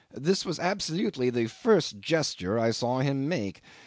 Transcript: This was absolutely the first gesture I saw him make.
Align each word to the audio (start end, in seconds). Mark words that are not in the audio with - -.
This 0.17 0.45
was 0.45 0.57
absolutely 0.57 1.29
the 1.29 1.45
first 1.45 1.99
gesture 1.99 2.57
I 2.57 2.71
saw 2.71 3.01
him 3.01 3.29
make. 3.29 3.61